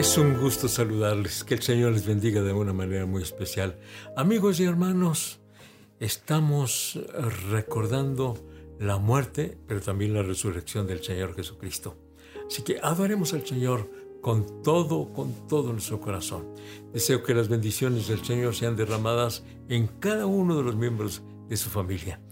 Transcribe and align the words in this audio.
Es 0.00 0.16
un 0.16 0.40
gusto 0.40 0.66
saludarles, 0.66 1.44
que 1.44 1.52
el 1.52 1.60
Señor 1.60 1.92
les 1.92 2.06
bendiga 2.06 2.40
de 2.40 2.54
una 2.54 2.72
manera 2.72 3.04
muy 3.04 3.22
especial. 3.22 3.78
Amigos 4.16 4.58
y 4.58 4.64
hermanos, 4.64 5.40
estamos 5.98 6.98
recordando 7.50 8.34
la 8.78 8.96
muerte, 8.96 9.58
pero 9.68 9.82
también 9.82 10.14
la 10.14 10.22
resurrección 10.22 10.86
del 10.86 11.04
Señor 11.04 11.36
Jesucristo. 11.36 11.98
Así 12.46 12.62
que 12.62 12.78
adoremos 12.82 13.34
al 13.34 13.46
Señor 13.46 13.90
con 14.22 14.62
todo, 14.62 15.12
con 15.12 15.46
todo 15.48 15.70
nuestro 15.70 16.00
corazón. 16.00 16.46
Deseo 16.94 17.22
que 17.22 17.34
las 17.34 17.50
bendiciones 17.50 18.08
del 18.08 18.24
Señor 18.24 18.54
sean 18.54 18.76
derramadas 18.76 19.44
en 19.68 19.86
cada 19.86 20.24
uno 20.24 20.56
de 20.56 20.62
los 20.62 20.76
miembros 20.76 21.20
de 21.50 21.58
su 21.58 21.68
familia. 21.68 22.22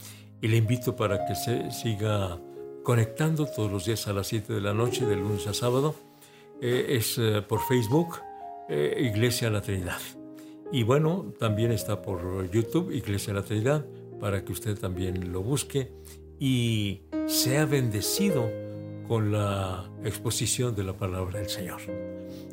Y 0.41 0.49
le 0.49 0.57
invito 0.57 0.97
para 0.97 1.27
que 1.27 1.35
se 1.35 1.71
siga 1.71 2.41
conectando 2.83 3.45
todos 3.45 3.71
los 3.71 3.85
días 3.85 4.09
a 4.09 4.15
las 4.15 4.29
7 4.29 4.55
de 4.55 4.63
la 4.63 4.73
noche, 4.73 5.05
de 5.05 5.17
lunes 5.17 5.47
a 5.47 5.53
sábado 5.53 6.09
eh, 6.61 6.97
es 6.97 7.19
eh, 7.19 7.43
por 7.47 7.61
Facebook, 7.61 8.17
eh, 8.69 9.11
Iglesia 9.13 9.49
La 9.51 9.63
Trinidad. 9.63 10.01
Y 10.73 10.83
bueno, 10.83 11.33
también 11.39 11.71
está 11.71 12.03
por 12.03 12.51
YouTube, 12.51 12.91
Iglesia 12.91 13.33
La 13.33 13.43
Trinidad, 13.43 13.87
para 14.21 14.45
que 14.45 14.53
usted 14.53 14.77
también 14.79 15.33
lo 15.33 15.43
busque 15.43 15.93
y 16.41 17.03
sea 17.27 17.65
bendecido 17.65 18.51
con 19.07 19.33
la 19.33 19.91
exposición 20.05 20.75
de 20.75 20.85
la 20.85 20.97
palabra 20.97 21.39
del 21.39 21.49
Señor. 21.49 21.81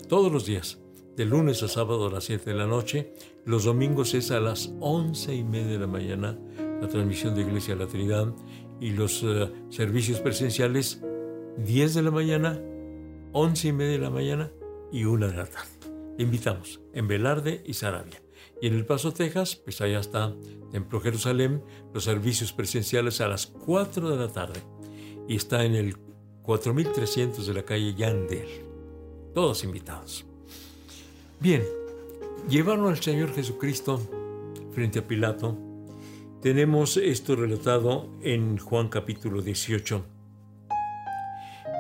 Todos 0.08 0.32
los 0.32 0.46
días, 0.46 0.80
de 1.18 1.26
lunes 1.26 1.64
a 1.64 1.68
sábado 1.68 2.08
a 2.08 2.12
las 2.12 2.26
7 2.26 2.50
de 2.52 2.56
la 2.56 2.68
noche, 2.68 3.14
los 3.44 3.66
domingos 3.66 4.14
es 4.14 4.32
a 4.32 4.40
las 4.40 4.72
11 4.80 5.34
y 5.34 5.44
media 5.44 5.74
de 5.74 5.80
la 5.80 5.88
mañana 5.88 6.38
la 6.82 6.88
transmisión 6.88 7.36
de 7.36 7.42
Iglesia 7.42 7.76
La 7.76 7.88
Trinidad 7.88 8.34
y 8.80 8.92
los 8.92 9.26
servicios 9.70 10.20
presenciales 10.20 11.02
10 11.58 11.94
de 11.94 12.02
la 12.02 12.12
mañana 12.12 12.62
11 13.38 13.68
y 13.68 13.74
media 13.74 13.92
de 13.92 14.00
la 14.00 14.10
mañana 14.10 14.50
y 14.94 15.04
una 15.04 15.28
de 15.28 15.36
la 15.36 15.46
tarde. 15.46 15.68
invitamos 16.18 16.80
en 16.94 17.10
Velarde 17.10 17.62
y 17.66 17.74
Sarabia. 17.74 18.22
Y 18.62 18.68
en 18.68 18.76
El 18.76 18.86
Paso, 18.86 19.12
Texas, 19.12 19.58
pues 19.58 19.82
allá 19.82 20.00
está 20.00 20.34
Templo 20.72 21.02
Jerusalén, 21.02 21.62
los 21.94 22.06
servicios 22.06 22.54
presenciales 22.54 23.20
a 23.20 23.28
las 23.28 23.48
4 23.48 24.10
de 24.10 24.16
la 24.16 24.32
tarde. 24.32 24.62
Y 25.28 25.36
está 25.36 25.66
en 25.66 25.76
el 25.76 25.98
4300 26.44 27.46
de 27.46 27.54
la 27.54 27.64
calle 27.64 27.94
Yandel. 27.94 28.48
Todos 29.34 29.66
invitados. 29.66 30.26
Bien, 31.42 31.62
llevaron 32.48 32.88
al 32.88 33.02
Señor 33.02 33.34
Jesucristo 33.34 34.00
frente 34.72 35.00
a 35.00 35.08
Pilato. 35.08 35.58
Tenemos 36.42 36.96
esto 36.96 37.36
relatado 37.36 38.08
en 38.22 38.58
Juan 38.60 38.88
capítulo 38.88 39.42
18. 39.42 40.06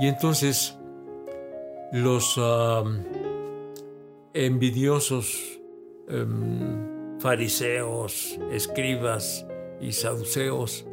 Y 0.01 0.07
entonces 0.07 0.77
los 1.95 2.37
envidiosos 4.33 5.61
em, 6.09 7.19
fariseos, 7.19 8.37
escribas 8.51 9.45
y 9.79 9.93
saduceos 9.93 10.85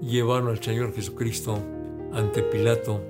llevaron 0.00 0.50
al 0.50 0.62
Señor 0.62 0.94
Jesucristo 0.94 1.58
ante 2.12 2.44
Pilato 2.44 3.02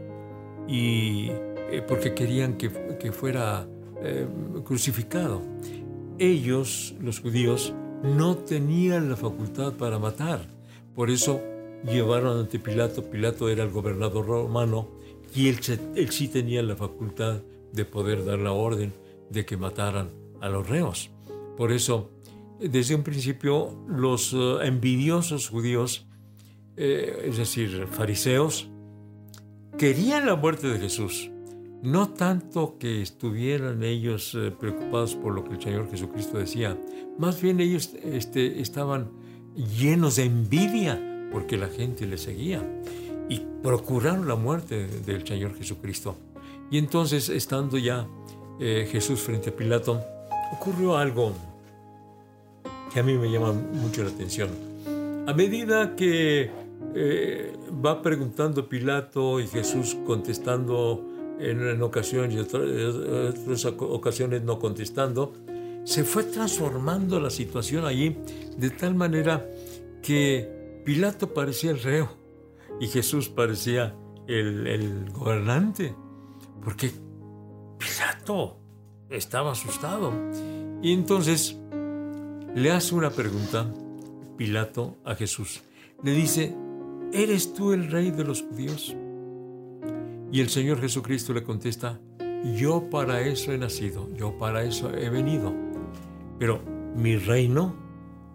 y 0.67 1.29
eh, 1.29 1.85
porque 1.87 2.15
querían 2.15 2.57
que, 2.57 2.71
fuera 3.13 3.69
em, 4.03 4.63
crucificado. 4.63 5.43
Ellos, 6.19 6.95
los 7.01 7.21
judíos, 7.21 7.75
no 8.03 8.39
tenían 8.39 9.11
la 9.11 9.17
facultad 9.17 9.75
para 9.75 9.99
matar. 9.99 10.41
Por 10.95 11.11
eso 11.11 11.43
llevaron 11.85 12.39
ante 12.39 12.59
Pilato. 12.59 13.11
Pilato 13.11 13.51
era 13.51 13.63
el 13.63 13.71
gobernador 13.71 14.27
romano 14.27 14.97
y 15.37 15.49
él, 15.49 16.11
sí 16.11 16.29
tenía 16.29 16.63
la 16.63 16.77
facultad 16.77 17.43
de 17.73 17.85
poder 17.85 18.25
dar 18.25 18.39
la 18.39 18.53
orden 18.53 18.95
de 19.31 19.45
que 19.45 19.59
mataran 19.59 20.11
a 20.41 20.49
los 20.49 20.67
reos. 20.67 21.11
Por 21.59 21.73
eso, 21.73 22.11
desde 22.59 22.95
un 22.95 23.03
principio, 23.03 23.85
los 23.87 24.33
eh, 24.33 24.59
envidiosos 24.63 25.49
judíos, 25.49 26.07
eh, 26.77 27.25
es 27.27 27.37
decir, 27.37 27.87
fariseos, 27.91 28.71
querían 29.77 30.25
la 30.25 30.37
muerte 30.37 30.69
de 30.69 30.79
Jesús. 30.79 31.31
No 31.83 32.09
tanto 32.09 32.79
que 32.79 33.03
estuvieran 33.03 33.83
ellos 33.83 34.35
eh, 34.35 34.51
preocupados 34.51 35.15
por 35.15 35.35
lo 35.35 35.45
que 35.45 35.55
el 35.57 35.63
Señor 35.63 35.91
Jesucristo 35.91 36.39
decía, 36.39 36.81
más 37.19 37.43
bien 37.43 37.61
ellos 37.61 37.93
este, 38.03 38.61
estaban 38.63 39.11
llenos 39.79 40.17
de 40.17 40.25
envidia 40.25 41.29
porque 41.31 41.59
la 41.59 41.69
gente 41.69 42.07
le 42.07 42.17
seguía 42.17 42.63
y 43.29 43.41
procuraron 43.63 44.29
la 44.29 44.37
muerte 44.37 44.87
del 44.87 45.27
Señor 45.27 45.57
Jesucristo. 45.57 46.17
Y 46.71 46.79
entonces, 46.79 47.29
estando 47.29 47.79
ya 47.79 48.07
eh, 48.61 48.89
Jesús 48.91 49.21
frente 49.21 49.51
a 49.51 49.57
Pilato, 49.57 50.01
ocurrió 50.53 50.97
algo 50.97 51.33
que 52.93 53.01
a 53.01 53.03
mí 53.03 53.15
me 53.15 53.31
llama 53.31 53.53
mucho 53.53 54.03
la 54.03 54.11
atención. 54.11 54.51
A 55.27 55.33
medida 55.33 55.97
que 55.97 56.51
eh, 56.95 57.53
va 57.85 58.01
preguntando 58.03 58.69
Pilato 58.69 59.41
y 59.41 59.47
Jesús 59.47 59.97
contestando 60.07 61.05
en, 61.39 61.83
ocasiones 61.83 62.35
y 62.35 62.39
en 62.39 62.45
otras 62.45 63.65
ocasiones 63.65 64.43
no 64.43 64.59
contestando, 64.59 65.33
se 65.85 66.05
fue 66.05 66.25
transformando 66.25 67.21
la 67.21 67.31
situación 67.31 67.85
allí 67.85 68.17
de 68.57 68.71
tal 68.71 68.95
manera 68.95 69.47
que 70.03 70.83
Pilato 70.85 71.33
parecía 71.33 71.73
el 71.73 71.81
reo 71.83 72.26
y 72.81 72.89
Jesús 72.89 73.29
parecía 73.29 73.97
el, 74.27 75.11
gobernante, 75.13 75.95
porque 76.63 76.91
Pilato 77.79 78.59
estaba 79.09 79.53
asustado. 79.53 80.13
Y 80.83 80.93
entonces 80.93 81.57
le 82.55 82.71
hace 82.71 82.95
una 82.95 83.11
pregunta 83.11 83.73
Pilato 84.37 84.97
a 85.05 85.15
Jesús. 85.15 85.63
Le 86.03 86.13
dice, 86.13 86.55
¿eres 87.13 87.55
tú 87.55 87.73
el 87.73 87.91
rey 87.91 88.11
de 88.11 88.25
los 88.25 88.43
judíos? 88.43 88.95
Y 90.31 90.41
el 90.41 90.49
Señor 90.49 90.81
Jesucristo 90.81 91.33
le 91.33 91.43
contesta, 91.43 92.01
yo 92.55 92.91
para 92.91 93.23
eso 93.23 93.53
he 93.53 93.59
nacido, 93.59 94.13
yo 94.15 94.37
para 94.39 94.65
eso 94.65 94.91
he 94.95 95.09
venido, 95.09 95.55
pero 96.39 96.61
mi 96.95 97.17
reino 97.17 97.75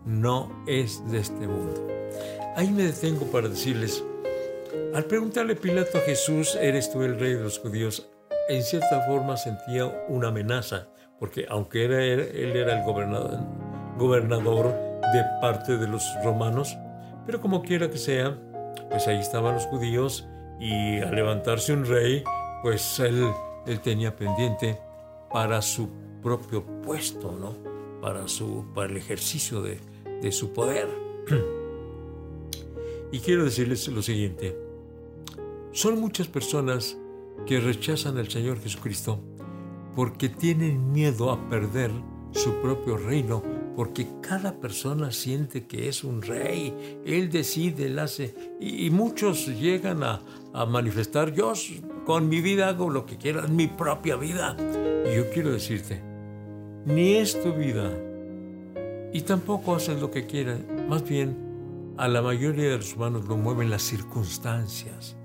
no 0.06 0.64
es 0.66 1.04
de 1.12 1.20
este 1.20 1.48
mundo. 1.48 1.88
Ahí 2.56 2.72
me 2.72 2.84
detengo 2.84 3.26
para 3.28 3.48
decirles, 3.48 4.04
al 4.94 5.06
preguntarle 5.06 5.56
Pilato 5.56 5.98
a 5.98 6.02
Jesús, 6.02 6.58
¿eres 6.60 6.92
tú 6.92 7.04
el 7.04 7.20
rey 7.20 7.34
de 7.34 7.44
los 7.44 7.60
judíos? 7.60 8.10
En 8.50 8.64
cierta 8.64 9.02
forma 9.02 9.38
sentía 9.38 9.86
una 10.08 10.30
amenaza, 10.30 10.88
porque 11.20 11.46
aunque 11.50 11.86
él 11.86 11.94
era 11.94 12.78
el 12.78 12.84
gobernador, 12.84 13.40
de 15.14 15.24
parte 15.42 15.78
de 15.78 15.88
los 15.88 16.04
romanos, 16.24 16.78
pero 17.26 17.42
como 17.42 17.62
quiera 17.62 17.90
que 17.90 17.98
sea, 17.98 18.38
pues 18.90 19.08
ahí 19.08 19.20
estaban 19.20 19.56
los 19.56 19.66
judíos 19.66 20.28
y 20.60 21.00
al 21.00 21.16
levantarse 21.16 21.74
un 21.74 21.86
rey, 21.86 22.24
pues 22.62 23.00
él, 23.00 23.28
él 23.68 23.80
tenía 23.82 24.16
pendiente 24.16 24.80
para 25.32 25.62
su 25.62 25.90
propio 26.22 26.66
puesto, 26.82 27.32
¿no? 27.32 27.56
Para, 28.02 28.28
su, 28.28 28.66
para 28.74 28.90
el 28.90 28.98
ejercicio 28.98 29.62
de, 29.62 29.80
de 30.22 30.32
su 30.32 30.54
poder. 30.54 30.88
y 33.12 33.20
quiero 33.20 33.44
decirles 33.44 33.88
lo 33.88 34.02
siguiente, 34.02 34.58
son 35.72 36.00
muchas 36.00 36.28
personas 36.28 36.98
que 37.46 37.60
rechazan 37.60 38.18
al 38.18 38.30
Señor 38.30 38.60
Jesucristo 38.60 39.20
porque 39.96 40.30
tienen 40.30 40.92
miedo 40.92 41.32
a 41.32 41.50
perder 41.50 41.92
su 42.32 42.54
propio 42.62 42.98
reino, 42.98 43.44
porque 43.76 44.08
cada 44.22 44.60
persona 44.60 45.12
siente 45.12 45.66
que 45.68 45.90
es 45.90 46.04
un 46.04 46.22
rey, 46.22 47.02
él 47.06 47.30
decide, 47.30 47.88
él 47.88 48.00
hace, 48.00 48.34
y, 48.60 48.90
muchos 48.90 49.48
llegan 49.48 50.04
a, 50.04 50.22
manifestar, 50.66 51.34
yo 51.34 51.54
con 52.06 52.30
mi 52.30 52.42
vida 52.42 52.70
hago 52.70 52.90
lo 52.90 53.06
que 53.06 53.18
quiero, 53.18 53.48
mi 53.48 53.68
propia 53.68 54.16
vida. 54.16 54.56
Y 55.10 55.16
yo 55.16 55.30
quiero 55.32 55.52
decirte, 55.52 56.02
ni 56.86 57.16
es 57.16 57.42
tu 57.42 57.54
vida, 57.54 57.92
y 59.14 59.22
tampoco 59.22 59.76
haces 59.76 60.00
lo 60.00 60.12
que 60.12 60.26
quieras, 60.26 60.60
más 60.88 61.04
bien 61.08 61.51
a 61.98 62.08
la 62.08 62.22
mayoría 62.22 62.70
de 62.70 62.78
los 62.78 62.96
humanos 62.96 63.26
lo 63.26 63.38
mueven 63.38 63.70
las 63.70 63.82
circunstancias 63.84 65.16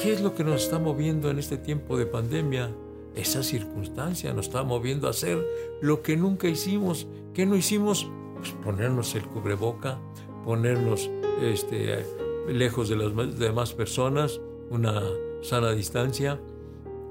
¿Qué 0.00 0.12
es 0.12 0.20
lo 0.20 0.34
que 0.34 0.44
nos 0.44 0.62
está 0.62 0.78
moviendo 0.78 1.30
en 1.30 1.38
este 1.38 1.56
tiempo 1.56 1.96
de 1.96 2.04
pandemia? 2.04 2.70
Esa 3.14 3.42
circunstancia 3.42 4.34
nos 4.34 4.48
está 4.48 4.62
moviendo 4.62 5.06
a 5.06 5.10
hacer 5.10 5.42
lo 5.80 6.02
que 6.02 6.18
nunca 6.18 6.48
hicimos. 6.48 7.06
¿Qué 7.32 7.46
no 7.46 7.56
hicimos? 7.56 8.10
Pues 8.36 8.52
ponernos 8.62 9.14
el 9.14 9.26
cubreboca, 9.26 9.98
ponernos 10.44 11.10
este, 11.40 12.04
lejos 12.46 12.90
de 12.90 12.96
las 12.96 13.38
demás 13.38 13.72
personas, 13.72 14.38
una 14.68 15.02
sana 15.40 15.72
distancia, 15.72 16.38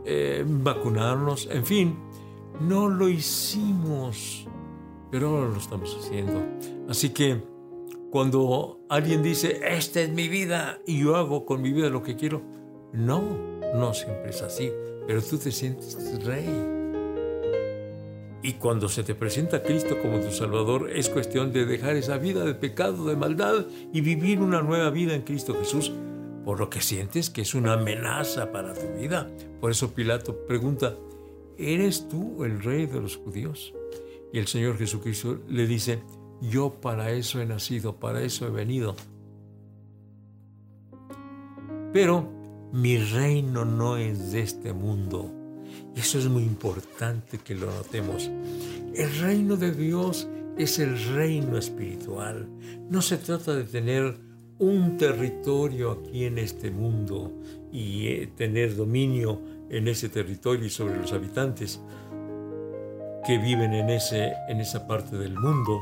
eh, 0.05 0.45
vacunarnos, 0.47 1.47
en 1.51 1.65
fin, 1.65 1.97
no 2.61 2.87
lo 2.87 3.09
hicimos, 3.09 4.45
pero 5.09 5.29
ahora 5.29 5.49
lo 5.49 5.57
estamos 5.57 5.97
haciendo. 5.99 6.39
Así 6.87 7.09
que 7.09 7.41
cuando 8.15 8.79
alguien 8.87 9.21
dice, 9.21 9.59
esta 9.67 9.99
es 9.99 10.09
mi 10.09 10.29
vida 10.29 10.79
y 10.87 11.01
yo 11.01 11.17
hago 11.17 11.45
con 11.45 11.61
mi 11.61 11.73
vida 11.73 11.89
lo 11.89 12.01
que 12.01 12.15
quiero, 12.15 12.41
no, 12.93 13.59
no 13.75 13.93
siempre 13.93 14.29
es 14.29 14.41
así, 14.41 14.71
pero 15.05 15.21
tú 15.21 15.37
te 15.37 15.51
sientes 15.51 16.23
rey. 16.23 16.47
Y 18.41 18.53
cuando 18.53 18.87
se 18.87 19.03
te 19.03 19.15
presenta 19.15 19.61
Cristo 19.61 19.97
como 20.01 20.21
tu 20.21 20.31
Salvador, 20.31 20.91
es 20.91 21.09
cuestión 21.09 21.51
de 21.51 21.65
dejar 21.65 21.97
esa 21.97 22.17
vida 22.17 22.45
de 22.45 22.55
pecado, 22.55 23.05
de 23.05 23.17
maldad 23.17 23.65
y 23.91 23.99
vivir 23.99 24.39
una 24.39 24.61
nueva 24.61 24.91
vida 24.91 25.13
en 25.13 25.23
Cristo 25.23 25.53
Jesús, 25.59 25.91
por 26.45 26.57
lo 26.57 26.69
que 26.69 26.79
sientes 26.79 27.29
que 27.29 27.41
es 27.41 27.53
una 27.53 27.73
amenaza 27.73 28.49
para 28.53 28.73
tu 28.73 28.97
vida. 28.97 29.29
Por 29.59 29.71
eso 29.71 29.93
Pilato 29.93 30.37
pregunta, 30.47 30.95
¿eres 31.57 32.07
tú 32.07 32.45
el 32.45 32.63
rey 32.63 32.85
de 32.85 33.01
los 33.01 33.17
judíos? 33.17 33.73
Y 34.31 34.39
el 34.39 34.47
Señor 34.47 34.77
Jesucristo 34.77 35.39
le 35.49 35.67
dice, 35.67 35.99
yo 36.41 36.81
para 36.81 37.11
eso 37.11 37.41
he 37.41 37.45
nacido, 37.45 37.97
para 37.97 38.21
eso 38.21 38.47
he 38.47 38.51
venido. 38.51 38.95
Pero 41.93 42.29
mi 42.73 42.97
reino 42.97 43.63
no 43.63 43.97
es 43.97 44.31
de 44.31 44.41
este 44.41 44.73
mundo. 44.73 45.31
Y 45.95 46.01
eso 46.01 46.19
es 46.19 46.27
muy 46.27 46.43
importante 46.43 47.37
que 47.37 47.55
lo 47.55 47.67
notemos. 47.67 48.29
El 48.93 49.17
reino 49.19 49.55
de 49.55 49.71
Dios 49.71 50.27
es 50.57 50.79
el 50.79 51.01
reino 51.15 51.57
espiritual. 51.57 52.49
No 52.89 53.01
se 53.01 53.17
trata 53.17 53.55
de 53.55 53.63
tener 53.63 54.17
un 54.59 54.97
territorio 54.97 55.91
aquí 55.91 56.25
en 56.25 56.37
este 56.37 56.71
mundo 56.71 57.31
y 57.71 58.07
eh, 58.07 58.29
tener 58.35 58.75
dominio 58.75 59.41
en 59.69 59.87
ese 59.87 60.09
territorio 60.09 60.65
y 60.65 60.69
sobre 60.69 60.97
los 60.97 61.11
habitantes 61.11 61.81
que 63.25 63.37
viven 63.37 63.73
en, 63.73 63.89
ese, 63.89 64.33
en 64.47 64.61
esa 64.61 64.87
parte 64.87 65.17
del 65.17 65.37
mundo, 65.37 65.81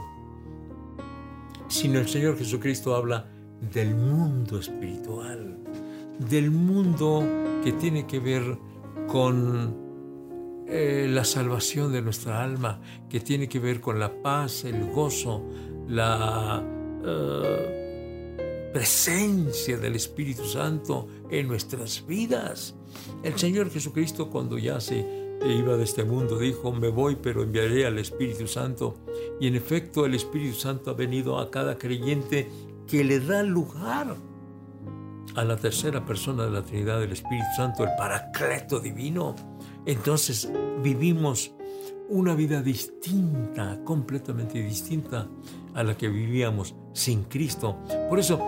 sino 1.73 1.99
el 1.99 2.07
Señor 2.07 2.37
Jesucristo 2.37 2.95
habla 2.95 3.25
del 3.73 3.95
mundo 3.95 4.59
espiritual, 4.59 5.57
del 6.19 6.51
mundo 6.51 7.23
que 7.63 7.71
tiene 7.71 8.05
que 8.05 8.19
ver 8.19 8.59
con 9.07 9.75
eh, 10.67 11.07
la 11.09 11.25
salvación 11.25 11.91
de 11.91 12.03
nuestra 12.03 12.43
alma, 12.43 12.79
que 13.09 13.19
tiene 13.21 13.49
que 13.49 13.57
ver 13.57 13.81
con 13.81 13.99
la 13.99 14.21
paz, 14.21 14.65
el 14.65 14.91
gozo, 14.91 15.49
la 15.87 16.63
eh, 17.03 18.69
presencia 18.71 19.75
del 19.79 19.95
Espíritu 19.95 20.45
Santo 20.45 21.07
en 21.31 21.47
nuestras 21.47 22.05
vidas. 22.05 22.75
El 23.23 23.35
Señor 23.39 23.71
Jesucristo 23.71 24.29
cuando 24.29 24.59
ya 24.59 24.79
se 24.79 25.23
iba 25.43 25.75
de 25.75 25.83
este 25.83 26.03
mundo 26.03 26.37
dijo, 26.37 26.71
me 26.71 26.89
voy 26.89 27.15
pero 27.15 27.41
enviaré 27.41 27.87
al 27.87 27.97
Espíritu 27.97 28.47
Santo. 28.47 28.95
Y 29.43 29.47
en 29.47 29.57
efecto 29.57 30.05
el 30.05 30.15
Espíritu 30.15 30.55
Santo 30.55 30.89
ha 30.89 30.93
venido 30.93 31.37
a 31.37 31.51
cada 31.51 31.77
creyente 31.77 32.49
que 32.87 33.03
le 33.03 33.19
da 33.19 33.43
lugar 33.43 34.15
a 35.35 35.43
la 35.43 35.57
tercera 35.57 36.05
persona 36.05 36.45
de 36.45 36.51
la 36.51 36.61
Trinidad 36.61 37.01
del 37.01 37.11
Espíritu 37.11 37.47
Santo, 37.57 37.83
el 37.83 37.89
Paracleto 37.97 38.79
Divino 38.79 39.35
entonces 39.85 40.49
vivimos 40.81 41.51
una 42.07 42.35
vida 42.35 42.61
distinta, 42.61 43.83
completamente 43.83 44.63
distinta 44.63 45.27
a 45.73 45.83
la 45.83 45.97
que 45.97 46.07
vivíamos 46.07 46.73
sin 46.93 47.23
Cristo. 47.25 47.79
Por 48.07 48.19
eso, 48.19 48.39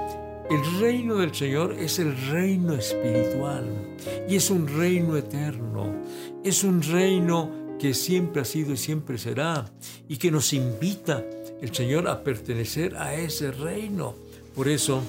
el 0.49 0.79
reino 0.79 1.15
del 1.15 1.35
Señor 1.35 1.73
es 1.73 1.99
el 1.99 2.15
reino 2.29 2.73
espiritual 2.73 3.97
y 4.29 4.37
es 4.37 4.49
un 4.49 4.65
reino 4.65 5.17
eterno, 5.17 5.93
es 6.41 6.63
un 6.63 6.81
reino 6.81 7.64
que 7.79 7.93
siempre 7.93 8.41
ha 8.41 8.45
sido 8.45 8.73
y 8.73 8.77
siempre 8.77 9.17
será 9.17 9.71
y 10.07 10.17
que 10.17 10.31
nos 10.31 10.53
invita 10.53 11.23
el 11.61 11.73
Señor 11.73 12.07
a 12.07 12.23
pertenecer 12.23 12.95
a 12.95 13.15
ese 13.15 13.51
reino. 13.51 14.15
Por 14.55 14.67
eso, 14.67 15.01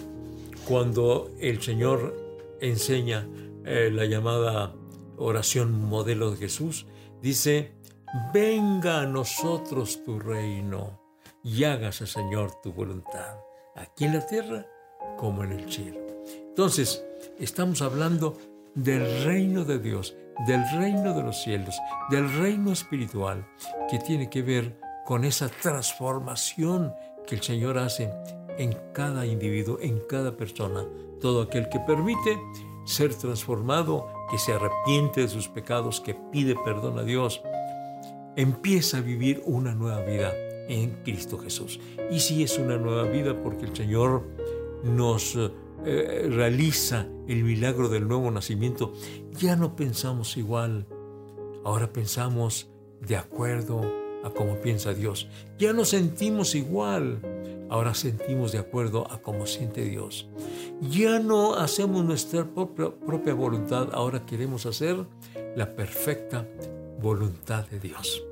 cuando 0.67 1.31
el 1.41 1.63
Señor 1.63 2.15
enseña 2.61 3.27
eh, 3.65 3.91
la 3.93 4.07
llamada 4.07 4.75
oración 5.17 5.73
modelo 5.73 6.31
de 6.31 6.37
Jesús, 6.39 6.87
dice, 7.23 7.73
venga 8.33 9.01
a 9.01 9.07
nosotros 9.07 10.03
tu 10.05 10.19
reino 10.19 11.01
y 11.43 11.65
hágase, 11.65 12.07
Señor, 12.07 12.61
tu 12.63 12.73
voluntad, 12.73 13.39
aquí 13.75 14.05
en 14.05 14.15
la 14.15 14.27
tierra 14.27 14.67
como 15.17 15.45
en 15.45 15.53
el 15.53 15.71
cielo. 15.71 16.01
Entonces, 16.49 17.05
estamos 17.39 17.83
hablando 17.83 18.37
del 18.77 19.25
reino 19.25 19.65
de 19.65 19.79
Dios, 19.79 20.15
del 20.47 20.63
reino 20.79 21.15
de 21.15 21.23
los 21.23 21.43
cielos, 21.43 21.75
del 22.11 22.33
reino 22.39 22.73
espiritual, 22.73 23.45
que 23.91 23.99
tiene 23.99 24.31
que 24.31 24.43
ver 24.43 24.79
con 25.05 25.25
esa 25.25 25.49
transformación 25.49 26.93
que 27.27 27.35
el 27.35 27.43
Señor 27.43 27.79
hace 27.79 28.13
en 28.59 28.77
cada 28.93 29.27
individuo, 29.27 29.79
en 29.81 30.01
cada 30.01 30.37
persona, 30.37 30.85
todo 31.21 31.43
aquel 31.43 31.69
que 31.69 31.81
permite 31.81 32.39
ser 32.85 33.15
transformado, 33.15 34.07
que 34.31 34.39
se 34.39 34.53
arrepiente 34.53 35.23
de 35.23 35.29
sus 35.29 35.49
pecados, 35.49 36.01
que 36.01 36.15
pide 36.15 36.55
perdón 36.65 36.99
a 36.99 37.03
Dios, 37.03 37.43
empieza 38.37 38.99
a 38.99 39.01
vivir 39.01 39.43
una 39.47 39.75
nueva 39.75 40.03
vida 40.03 40.33
en 40.69 41.03
Cristo 41.03 41.39
Jesús. 41.39 41.81
Y 42.11 42.21
si 42.21 42.43
es 42.43 42.59
una 42.59 42.77
nueva 42.77 43.05
vida 43.05 43.41
porque 43.43 43.65
el 43.65 43.75
Señor 43.75 44.25
nos 44.85 45.37
eh, 45.89 46.29
realiza 46.29 47.07
el 47.29 47.45
milagro 47.45 47.89
del 47.89 48.09
nuevo 48.09 48.29
nacimiento, 48.33 48.93
ya 49.39 49.55
no 49.55 49.77
pensamos 49.77 50.37
igual, 50.37 50.87
ahora 51.65 51.93
pensamos 51.93 52.69
de 53.01 53.17
acuerdo 53.17 53.83
a 54.25 54.31
cómo 54.31 54.57
piensa 54.57 54.95
Dios. 54.95 55.29
Ya 55.59 55.73
no 55.73 55.85
sentimos 55.85 56.57
igual, 56.57 57.21
ahora 57.71 57.95
sentimos 57.95 58.51
de 58.51 58.59
acuerdo 58.59 59.09
a 59.13 59.23
cómo 59.23 59.47
siente 59.47 59.85
Dios. 59.85 60.29
Ya 60.91 61.21
no 61.21 61.55
hacemos 61.55 62.05
nuestra 62.05 62.45
propia, 62.45 63.35
voluntad, 63.35 63.91
ahora 63.93 64.27
queremos 64.27 64.67
hacer 64.67 65.07
la 65.55 65.77
perfecta 65.77 66.49
voluntad 67.01 67.69
de 67.69 67.79
Dios. 67.79 68.25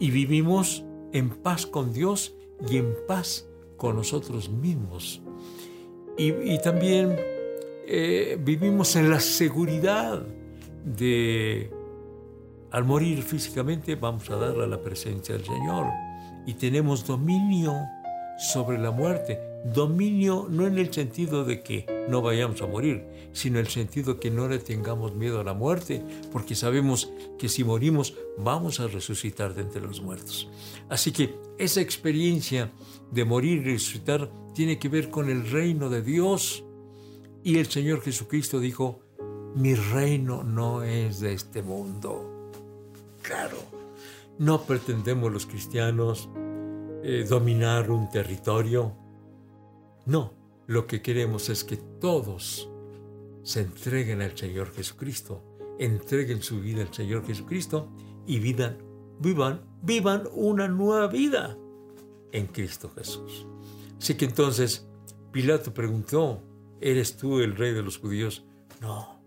Y 0.00 0.10
vivimos 0.10 0.82
en 1.12 1.30
paz 1.30 1.64
con 1.64 1.92
Dios 1.92 2.34
y 2.68 2.78
en 2.78 2.92
paz 3.06 3.46
con 3.76 3.94
nosotros 3.94 4.48
mismos. 4.48 5.22
Y, 6.16 6.58
también 6.58 7.18
eh, 7.86 8.38
vivimos 8.38 8.96
en 8.96 9.10
la 9.10 9.18
seguridad 9.18 10.22
de, 10.84 11.70
al 12.70 12.84
morir 12.84 13.22
físicamente, 13.22 13.94
vamos 13.94 14.28
a 14.30 14.36
dar 14.36 14.60
a 14.60 14.66
la 14.66 14.80
presencia 14.80 15.36
del 15.36 15.44
Señor. 15.44 15.86
Y 16.46 16.54
tenemos 16.54 17.06
dominio 17.06 17.74
sobre 18.38 18.78
la 18.78 18.90
muerte. 18.90 19.40
Dominio 19.64 20.46
no 20.50 20.66
en 20.66 20.78
el 20.78 20.92
sentido 20.92 21.44
de 21.44 21.62
que 21.62 21.86
no 22.08 22.22
vayamos 22.22 22.60
a 22.62 22.66
morir, 22.66 23.04
sino 23.32 23.58
el 23.58 23.68
sentido 23.68 24.18
que 24.18 24.30
no 24.30 24.48
le 24.48 24.58
tengamos 24.58 25.14
miedo 25.14 25.40
a 25.40 25.44
la 25.44 25.54
muerte, 25.54 26.04
porque 26.32 26.54
sabemos 26.54 27.10
que 27.38 27.48
si 27.48 27.64
morimos 27.64 28.14
vamos 28.38 28.80
a 28.80 28.88
resucitar 28.88 29.54
de 29.54 29.62
entre 29.62 29.80
los 29.80 30.00
muertos. 30.00 30.48
Así 30.88 31.12
que 31.12 31.34
esa 31.58 31.80
experiencia 31.80 32.70
de 33.10 33.24
morir 33.24 33.66
y 33.66 33.72
resucitar 33.72 34.30
tiene 34.54 34.78
que 34.78 34.88
ver 34.88 35.10
con 35.10 35.30
el 35.30 35.50
reino 35.50 35.88
de 35.88 36.02
Dios. 36.02 36.64
Y 37.44 37.58
el 37.58 37.66
Señor 37.66 38.02
Jesucristo 38.02 38.60
dijo, 38.60 39.00
mi 39.54 39.74
reino 39.74 40.42
no 40.42 40.82
es 40.82 41.20
de 41.20 41.32
este 41.34 41.62
mundo. 41.62 42.50
Claro, 43.22 43.58
no 44.38 44.62
pretendemos 44.62 45.32
los 45.32 45.46
cristianos 45.46 46.28
eh, 47.02 47.26
dominar 47.28 47.90
un 47.90 48.08
territorio. 48.08 48.92
No, 50.06 50.41
lo 50.66 50.86
que 50.86 51.02
queremos 51.02 51.48
es 51.48 51.64
que 51.64 51.76
todos 51.76 52.68
se 53.42 53.60
entreguen 53.60 54.22
al 54.22 54.36
Señor 54.36 54.72
Jesucristo, 54.72 55.42
entreguen 55.78 56.42
su 56.42 56.60
vida 56.60 56.82
al 56.82 56.94
Señor 56.94 57.26
Jesucristo 57.26 57.88
y 58.26 58.38
vivan, 58.38 58.78
vivan, 59.18 59.62
vivan 59.82 60.28
una 60.32 60.68
nueva 60.68 61.08
vida 61.08 61.56
en 62.30 62.46
Cristo 62.46 62.90
Jesús. 62.94 63.46
Así 63.98 64.14
que 64.14 64.24
entonces 64.24 64.86
Pilato 65.32 65.72
preguntó, 65.72 66.42
¿eres 66.80 67.16
tú 67.16 67.40
el 67.40 67.56
rey 67.56 67.72
de 67.72 67.82
los 67.82 67.98
judíos? 67.98 68.44
No, 68.80 69.20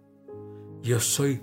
yo 0.82 1.00
soy 1.00 1.42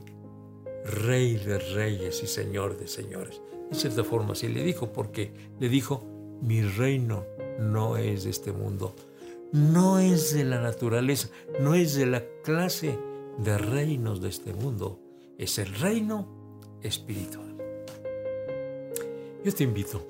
rey 0.85 1.37
de 1.37 1.59
reyes 1.59 2.23
y 2.23 2.27
señor 2.27 2.79
de 2.79 2.89
señores. 2.89 3.41
En 3.71 3.77
cierta 3.77 4.05
forma 4.05 4.35
sí 4.35 4.49
le 4.49 4.63
dijo, 4.63 4.93
porque 4.93 5.33
le 5.59 5.69
dijo, 5.69 6.07
mi 6.43 6.63
reino 6.63 7.25
no 7.59 7.97
es 7.97 8.25
de 8.25 8.31
este 8.31 8.53
mundo, 8.53 8.95
no 9.53 9.99
es 9.99 10.35
de 10.35 10.45
la 10.45 10.61
naturaleza, 10.61 11.29
no 11.61 11.75
es 11.75 11.95
de 11.95 12.07
la 12.07 12.25
clase 12.43 12.99
de 13.39 13.59
reinos 13.59 14.21
de 14.21 14.31
este 14.31 14.55
mundo, 14.55 14.99
es 15.39 15.59
el 15.59 15.75
reino 15.75 16.79
espiritual. 16.83 17.55
Yo 19.45 19.53
te 19.53 19.65
invito 19.65 20.07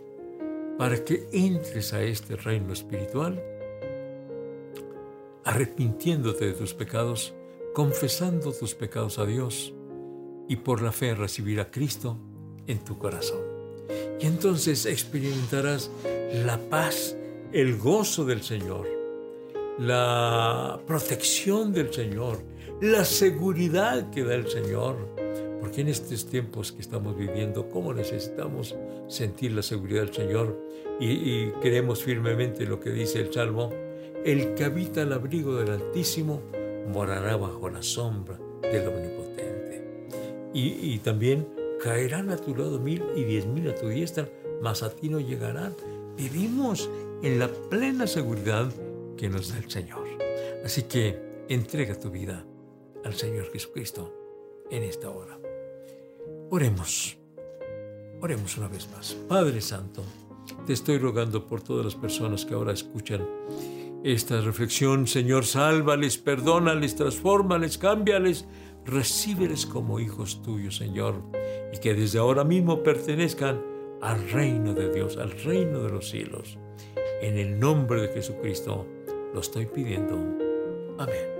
para 0.79 1.05
que 1.05 1.29
entres 1.33 1.93
a 1.93 2.03
este 2.03 2.37
reino 2.37 2.73
espiritual 2.73 3.43
arrepintiéndote 5.45 6.47
de 6.47 6.53
tus 6.53 6.73
pecados, 6.73 7.35
confesando 7.75 8.53
tus 8.53 8.75
pecados 8.75 9.19
a 9.19 9.27
Dios 9.27 9.73
y 10.49 10.57
por 10.57 10.83
la 10.83 10.93
fe 10.93 11.15
recibir 11.15 11.61
a 11.61 11.71
Cristo 11.71 12.17
en 12.67 12.79
tu 12.85 12.99
corazón. 12.99 13.41
Y 14.21 14.27
entonces 14.27 14.87
experimentarás 14.87 15.91
la 16.45 16.59
paz, 16.59 17.17
el 17.53 17.77
gozo 17.77 18.25
del 18.25 18.43
Señor, 18.43 19.02
la 19.87 20.81
protección 20.87 21.73
del 21.73 21.93
Señor, 21.93 22.39
la 22.81 23.05
seguridad 23.05 24.11
que 24.11 24.23
da 24.23 24.37
el 24.37 24.49
Señor, 24.49 24.97
porque 25.61 25.81
en 25.81 25.89
estos 25.89 26.27
tiempos 26.27 26.71
que 26.71 26.83
estamos 26.83 27.17
viviendo, 27.17 27.69
cómo 27.69 27.93
necesitamos 27.93 28.77
sentir 29.09 29.53
la 29.53 29.62
seguridad 29.62 30.03
del 30.03 30.15
Señor 30.15 30.57
y, 31.01 31.51
creemos 31.61 32.03
firmemente 32.05 32.65
lo 32.65 32.79
que 32.79 32.91
dice 32.91 33.21
el 33.21 33.33
Salmo, 33.33 33.71
el 34.25 34.55
que 34.55 34.65
habita 34.65 35.03
al 35.03 35.12
abrigo 35.12 35.57
del 35.57 35.73
Altísimo 35.73 36.43
morará 36.93 37.37
bajo 37.37 37.69
la 37.69 37.83
sombra 37.83 38.39
del 38.62 38.87
Omnipotente. 38.87 39.85
Y, 40.55 40.93
y 40.95 40.99
también 40.99 41.49
caerán 41.83 42.31
a 42.31 42.37
tu 42.37 42.55
lado 42.55 42.79
mil 42.79 43.03
y 43.17 43.25
diez 43.25 43.47
mil 43.47 43.69
a 43.69 43.75
tu 43.75 43.89
diestra, 43.89 44.29
mas 44.62 44.85
a 44.85 44.91
ti 44.91 45.09
no 45.09 45.19
llegarán. 45.19 45.75
Vivimos 46.17 46.89
en 47.23 47.41
la 47.41 47.49
plena 47.49 48.07
seguridad 48.07 48.71
que 49.23 49.31
nos 49.31 49.52
da 49.52 49.59
el 49.59 49.71
Señor. 49.71 50.02
Así 50.64 50.83
que 50.83 51.45
entrega 51.49 51.95
tu 51.95 52.11
vida 52.11 52.45
al 53.05 53.14
Señor 53.14 53.52
Jesucristo 53.52 54.12
en 54.69 54.83
esta 54.83 55.11
hora. 55.11 55.38
Oremos, 56.50 57.17
oremos 58.21 58.59
una 58.59 58.67
vez 58.67 58.91
más. 58.91 59.14
Padre 59.29 59.61
Santo, 59.61 60.02
te 60.67 60.73
estoy 60.73 60.99
rogando 60.99 61.47
por 61.47 61.62
todas 61.62 61.85
las 61.85 61.95
personas 61.95 62.45
que 62.45 62.55
ahora 62.55 62.73
escuchan 62.73 63.25
esta 64.02 64.41
reflexión. 64.41 65.07
Señor, 65.07 65.47
sálvales, 65.47 66.19
perdónales, 66.19 66.97
transfórmales, 66.97 67.79
cámbiales, 67.79 68.45
recíbeles 68.85 69.67
como 69.67 70.00
hijos 70.00 70.43
tuyos, 70.43 70.79
Señor, 70.79 71.23
y 71.73 71.79
que 71.79 71.95
desde 71.95 72.19
ahora 72.19 72.43
mismo 72.43 72.83
pertenezcan 72.83 73.62
al 74.00 74.29
reino 74.31 74.75
de 74.75 74.93
Dios, 74.93 75.17
al 75.17 75.31
reino 75.31 75.79
de 75.79 75.91
los 75.91 76.11
cielos. 76.11 76.59
En 77.21 77.38
el 77.38 77.61
nombre 77.61 78.02
de 78.02 78.09
Jesucristo 78.09 78.85
lo 79.33 79.41
estoy 79.41 79.67
pidiendo. 79.67 80.17
Amén. 80.99 81.32